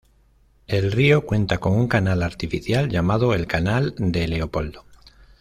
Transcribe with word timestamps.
El 0.65 0.91
río 0.91 1.27
cuenta 1.27 1.59
con 1.59 1.73
un 1.73 1.87
canal 1.87 2.23
artificial 2.23 2.89
llamado 2.89 3.35
el 3.35 3.45
canal 3.45 3.93
de 3.99 4.27
Leopoldo. 4.27 4.83